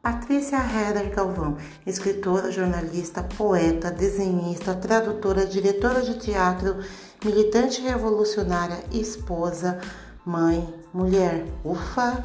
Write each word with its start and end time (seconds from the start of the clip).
Patrícia 0.00 0.56
Heather 0.56 1.12
Galvão, 1.12 1.56
escritora, 1.84 2.52
jornalista, 2.52 3.24
poeta, 3.24 3.90
desenhista, 3.90 4.72
tradutora, 4.72 5.44
diretora 5.44 6.00
de 6.00 6.16
teatro, 6.16 6.76
militante 7.24 7.82
revolucionária, 7.82 8.84
esposa, 8.92 9.80
mãe, 10.24 10.72
mulher. 10.94 11.44
Ufa, 11.64 12.22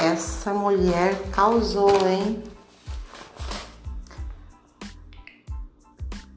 essa 0.00 0.52
mulher 0.52 1.14
causou, 1.30 2.04
hein? 2.08 2.42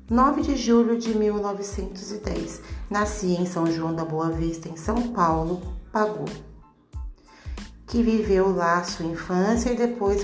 9 0.08 0.42
de 0.44 0.56
julho 0.56 1.00
de 1.00 1.18
1910. 1.18 2.62
Nasci 2.92 3.34
em 3.34 3.48
São 3.48 3.66
João 3.66 3.96
da 3.96 4.06
Boa 4.06 4.30
Vista, 4.30 4.70
em 4.70 4.78
São 4.78 5.12
Paulo, 5.14 5.64
Pagu. 5.92 6.26
Que 7.90 8.04
viveu 8.04 8.56
lá 8.56 8.84
sua 8.84 9.08
infância 9.08 9.72
e 9.72 9.76
depois 9.76 10.24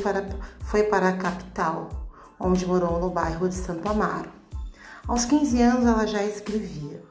foi 0.59 0.83
para 0.83 1.09
a 1.09 1.17
capital, 1.17 1.89
onde 2.39 2.63
morou 2.63 2.99
no 2.99 3.09
bairro 3.09 3.49
de 3.49 3.55
Santo 3.55 3.89
Amaro. 3.89 4.29
Aos 5.07 5.25
15 5.25 5.61
anos 5.63 5.87
ela 5.87 6.05
já 6.05 6.23
escrevia. 6.23 7.03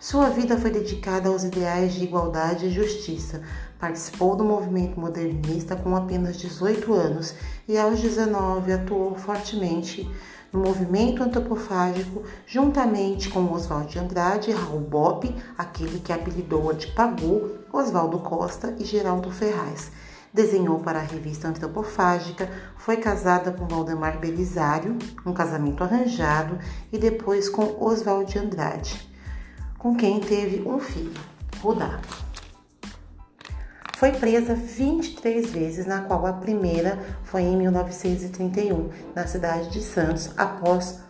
Sua 0.00 0.28
vida 0.28 0.58
foi 0.58 0.72
dedicada 0.72 1.28
aos 1.28 1.44
ideais 1.44 1.94
de 1.94 2.02
igualdade 2.02 2.66
e 2.66 2.72
justiça. 2.72 3.40
Participou 3.78 4.34
do 4.34 4.44
movimento 4.44 4.98
modernista 4.98 5.76
com 5.76 5.94
apenas 5.94 6.36
18 6.36 6.92
anos 6.92 7.32
e 7.68 7.78
aos 7.78 8.00
19 8.00 8.72
atuou 8.72 9.14
fortemente 9.14 10.10
no 10.52 10.60
movimento 10.60 11.22
antropofágico, 11.22 12.24
juntamente 12.46 13.28
com 13.28 13.52
Oswaldo 13.52 13.86
de 13.86 13.98
Andrade 13.98 14.50
Raul 14.50 14.80
Bopp, 14.80 15.32
aquele 15.56 16.00
que 16.00 16.12
apelidou 16.12 16.72
de 16.72 16.88
Pagu, 16.88 17.58
Oswaldo 17.72 18.18
Costa 18.18 18.74
e 18.78 18.84
Geraldo 18.84 19.30
Ferraz. 19.30 19.92
Desenhou 20.32 20.78
para 20.78 21.00
a 21.00 21.02
revista 21.02 21.48
Antropofágica, 21.48 22.48
foi 22.76 22.98
casada 22.98 23.50
com 23.50 23.66
Valdemar 23.66 24.18
Belisário, 24.18 24.96
um 25.26 25.32
casamento 25.32 25.82
arranjado, 25.82 26.58
e 26.92 26.98
depois 26.98 27.48
com 27.48 27.76
Oswaldo 27.80 28.26
de 28.26 28.38
Andrade, 28.38 29.10
com 29.76 29.96
quem 29.96 30.20
teve 30.20 30.66
um 30.68 30.78
filho, 30.78 31.12
Rudá. 31.60 32.00
Foi 33.96 34.12
presa 34.12 34.54
23 34.54 35.50
vezes, 35.50 35.84
na 35.84 36.02
qual 36.02 36.24
a 36.24 36.32
primeira 36.32 36.98
foi 37.24 37.42
em 37.42 37.56
1931, 37.56 38.88
na 39.14 39.26
cidade 39.26 39.68
de 39.70 39.82
Santos, 39.82 40.30
após 40.36 41.00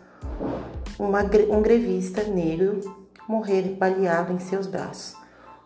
uma, 0.98 1.20
um 1.50 1.62
grevista 1.62 2.24
negro 2.24 2.80
morrer 3.28 3.76
baleado 3.78 4.32
em 4.32 4.40
seus 4.40 4.66
braços. 4.66 5.14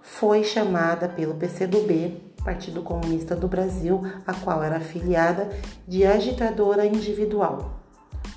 Foi 0.02 0.44
chamada 0.44 1.08
pelo 1.08 1.34
PCdoB, 1.34 2.33
Partido 2.45 2.83
Comunista 2.83 3.34
do 3.34 3.48
Brasil, 3.48 4.03
a 4.27 4.34
qual 4.34 4.62
era 4.62 4.77
afiliada, 4.77 5.48
de 5.89 6.05
agitadora 6.05 6.84
individual. 6.84 7.81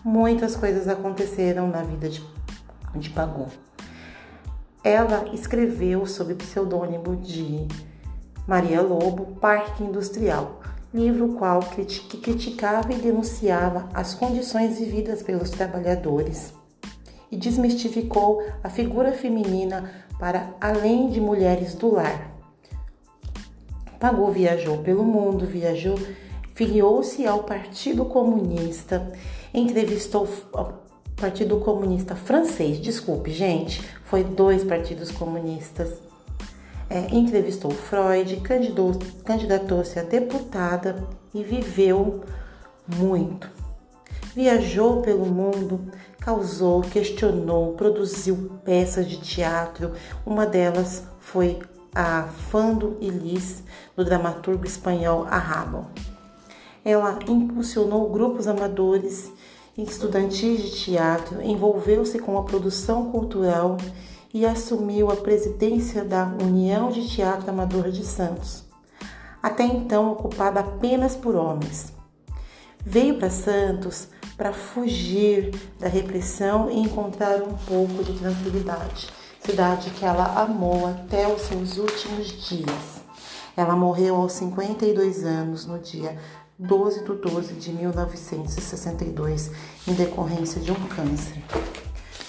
Muitas 0.04 0.56
coisas 0.56 0.88
aconteceram 0.88 1.68
na 1.68 1.84
vida 1.84 2.08
de, 2.08 2.24
de 2.96 3.10
Pagun. 3.10 3.48
Ela 4.84 5.26
escreveu 5.34 6.06
sob 6.06 6.34
pseudônimo 6.36 7.18
de 7.18 7.68
Maria 8.48 8.82
Lobo, 8.82 9.36
Parque 9.42 9.84
Industrial, 9.84 10.62
livro 10.94 11.34
qual 11.34 11.60
que 11.60 11.84
criticava 12.18 12.94
e 12.94 12.96
denunciava 12.96 13.90
as 13.94 14.14
condições 14.14 14.80
vividas 14.80 15.22
pelos 15.22 15.50
trabalhadores 15.50 16.54
e 17.30 17.36
desmistificou 17.36 18.42
a 18.64 18.70
figura 18.70 19.12
feminina 19.12 19.92
para 20.18 20.54
além 20.62 21.10
de 21.10 21.20
mulheres 21.20 21.76
do 21.76 21.94
lar. 21.94 22.37
Pagou 24.00 24.32
viajou 24.32 24.78
pelo 24.80 25.04
mundo, 25.04 25.46
viajou, 25.46 25.98
filiou-se 26.54 27.26
ao 27.26 27.44
Partido 27.44 28.06
Comunista, 28.06 29.12
entrevistou 29.54 30.28
o 30.54 30.66
Partido 31.16 31.60
Comunista 31.60 32.16
francês, 32.16 32.80
desculpe, 32.80 33.32
gente, 33.32 33.82
foi 34.04 34.24
dois 34.24 34.64
partidos 34.64 35.12
comunistas 35.12 36.08
é, 36.90 37.08
entrevistou 37.14 37.72
Freud, 37.72 38.42
candidatou-se 39.26 40.00
a 40.00 40.04
deputada 40.04 41.04
e 41.34 41.44
viveu 41.44 42.24
muito. 42.88 43.50
Viajou 44.34 45.02
pelo 45.02 45.26
mundo, 45.26 45.92
causou, 46.20 46.82
questionou, 46.82 47.74
produziu 47.74 48.52
peças 48.64 49.08
de 49.08 49.18
teatro. 49.18 49.94
Uma 50.26 50.46
delas 50.46 51.04
foi 51.20 51.60
a 51.98 52.28
Fando 52.52 52.96
e 53.02 53.10
do 53.96 54.06
dramaturgo 54.06 54.68
espanhol 54.68 55.26
Arrabal. 55.28 55.90
Ela 56.86 57.18
impulsionou 57.28 58.08
grupos 58.12 58.48
amadores 58.48 59.32
e 59.76 59.82
estudantis 59.82 60.62
de 60.62 60.70
teatro, 60.70 61.42
envolveu-se 61.42 62.20
com 62.20 62.38
a 62.38 62.44
produção 62.44 63.12
cultural 63.12 63.78
e 64.32 64.46
assumiu 64.46 65.10
a 65.10 65.16
presidência 65.16 66.06
da 66.06 66.26
União 66.40 66.92
de 66.92 67.08
Teatro 67.08 67.50
Amador 67.50 67.90
de 67.90 68.06
Santos, 68.06 68.64
até 69.42 69.64
então 69.64 70.12
ocupada 70.12 70.60
apenas 70.60 71.16
por 71.16 71.36
homens. 71.36 71.92
Veio 72.80 73.18
para 73.18 73.32
Santos 73.32 74.08
para 74.38 74.54
fugir 74.54 75.50
da 75.80 75.88
repressão 75.88 76.70
e 76.70 76.78
encontrar 76.78 77.42
um 77.42 77.58
pouco 77.66 78.04
de 78.04 78.14
tranquilidade, 78.20 79.08
cidade 79.48 79.92
que 79.92 80.04
ela 80.04 80.42
amou 80.42 80.88
até 80.88 81.26
os 81.26 81.44
seus 81.44 81.78
últimos 81.78 82.28
dias. 82.50 83.02
Ela 83.56 83.78
morreu 83.78 84.18
aos 84.18 84.34
52 84.34 85.24
anos 85.24 85.66
no 85.66 85.80
dia 85.80 86.18
12 86.60 87.06
de 87.06 87.14
12 87.14 87.54
de 87.54 87.72
1962 87.72 89.52
em 89.88 89.94
decorrência 89.94 90.60
de 90.60 90.70
um 90.70 90.88
câncer. 90.90 91.42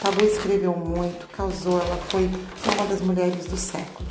Tabu 0.00 0.24
escreveu 0.24 0.76
muito, 0.76 1.26
causou, 1.36 1.80
ela 1.80 1.96
foi 2.08 2.26
uma 2.26 2.86
das 2.86 3.00
mulheres 3.00 3.46
do 3.46 3.56
século. 3.56 4.08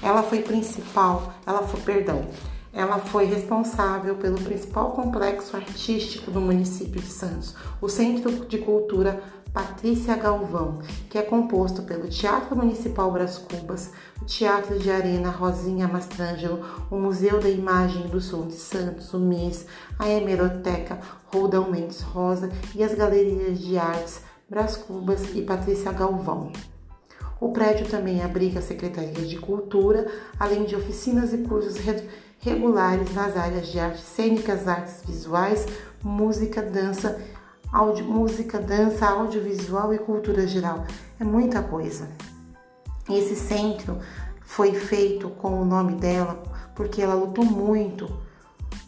Ela 0.00 0.22
foi 0.22 0.42
principal, 0.42 1.34
ela 1.44 1.66
foi, 1.66 1.80
perdão, 1.80 2.24
ela 2.72 3.00
foi 3.00 3.24
responsável 3.24 4.14
pelo 4.14 4.40
principal 4.40 4.92
complexo 4.92 5.56
artístico 5.56 6.30
do 6.30 6.40
município 6.40 7.00
de 7.00 7.10
Santos, 7.10 7.56
o 7.80 7.88
Centro 7.88 8.46
de 8.46 8.58
Cultura 8.58 9.20
Patrícia 9.52 10.16
Galvão, 10.16 10.78
que 11.10 11.18
é 11.18 11.22
composto 11.22 11.82
pelo 11.82 12.08
Teatro 12.08 12.56
Municipal 12.56 13.12
Bras 13.12 13.36
Cubas, 13.36 13.90
o 14.22 14.24
Teatro 14.24 14.78
de 14.78 14.90
Arena 14.90 15.28
Rosinha 15.28 15.86
Mastrangelo, 15.86 16.64
o 16.90 16.96
Museu 16.96 17.38
da 17.38 17.50
Imagem 17.50 18.06
do 18.08 18.18
Som 18.18 18.46
de 18.46 18.54
Santos, 18.54 19.12
o 19.12 19.18
MIS, 19.18 19.66
a 19.98 20.08
Hemeroteca 20.08 20.98
Roldão 21.26 21.70
Mendes 21.70 22.00
Rosa 22.00 22.50
e 22.74 22.82
as 22.82 22.94
galerias 22.94 23.58
de 23.58 23.76
artes 23.76 24.22
Brás 24.48 24.74
Cubas 24.74 25.34
e 25.34 25.42
Patrícia 25.42 25.92
Galvão. 25.92 26.50
O 27.38 27.52
prédio 27.52 27.86
também 27.86 28.22
abriga 28.22 28.60
a 28.60 28.62
Secretaria 28.62 29.26
de 29.26 29.36
Cultura, 29.36 30.10
além 30.40 30.64
de 30.64 30.74
oficinas 30.74 31.34
e 31.34 31.38
cursos 31.38 31.76
regulares 32.38 33.14
nas 33.14 33.36
áreas 33.36 33.66
de 33.66 33.78
artes 33.78 34.04
cênicas, 34.04 34.66
artes 34.66 35.02
visuais, 35.04 35.66
música, 36.02 36.62
dança, 36.62 37.20
música, 38.04 38.58
dança, 38.58 39.06
audiovisual 39.06 39.94
e 39.94 39.98
cultura 39.98 40.46
geral. 40.46 40.84
É 41.18 41.24
muita 41.24 41.62
coisa. 41.62 42.08
Esse 43.08 43.34
centro 43.34 43.98
foi 44.42 44.74
feito 44.74 45.30
com 45.30 45.60
o 45.60 45.64
nome 45.64 45.94
dela 45.94 46.42
porque 46.74 47.02
ela 47.02 47.14
lutou 47.14 47.44
muito, 47.44 48.08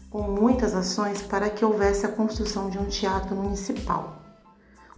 com 0.09 0.23
muitas 0.23 0.73
ações, 0.73 1.21
para 1.21 1.49
que 1.49 1.63
houvesse 1.63 2.05
a 2.05 2.09
construção 2.09 2.69
de 2.69 2.77
um 2.77 2.85
teatro 2.85 3.35
municipal 3.35 4.25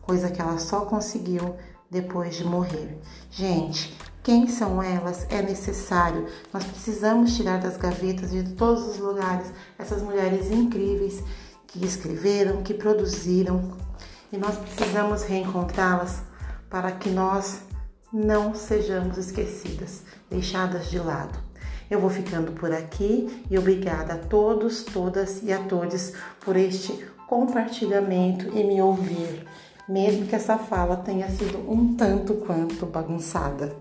coisa 0.07 0.31
que 0.31 0.41
ela 0.41 0.57
só 0.57 0.85
conseguiu 0.85 1.56
depois 1.91 2.35
de 2.35 2.45
morrer. 2.45 2.97
Gente, 3.29 3.95
quem 4.23 4.47
são 4.47 4.81
elas 4.81 5.27
é 5.29 5.41
necessário. 5.41 6.25
Nós 6.53 6.63
precisamos 6.63 7.35
tirar 7.35 7.59
das 7.59 7.75
gavetas 7.75 8.31
de 8.31 8.56
todos 8.56 8.88
os 8.88 8.97
lugares 8.97 9.51
essas 9.77 10.01
mulheres 10.01 10.50
incríveis 10.50 11.21
que 11.67 11.85
escreveram, 11.85 12.63
que 12.63 12.73
produziram, 12.73 13.77
e 14.31 14.37
nós 14.37 14.55
precisamos 14.57 15.23
reencontrá-las 15.23 16.21
para 16.69 16.91
que 16.91 17.09
nós 17.09 17.61
não 18.11 18.55
sejamos 18.55 19.17
esquecidas, 19.17 20.03
deixadas 20.29 20.89
de 20.89 20.99
lado. 20.99 21.37
Eu 21.89 21.99
vou 21.99 22.09
ficando 22.09 22.51
por 22.51 22.71
aqui 22.71 23.45
e 23.49 23.57
obrigada 23.57 24.13
a 24.13 24.17
todos, 24.17 24.83
todas 24.83 25.41
e 25.43 25.53
a 25.53 25.59
todos 25.59 26.13
por 26.41 26.55
este 26.57 27.05
compartilhamento 27.27 28.47
e 28.57 28.63
me 28.63 28.81
ouvir 28.81 29.45
mesmo 29.87 30.25
que 30.25 30.35
essa 30.35 30.57
fala 30.57 30.97
tenha 30.97 31.29
sido 31.29 31.59
um 31.71 31.95
tanto 31.95 32.33
quanto 32.35 32.85
bagunçada. 32.85 33.73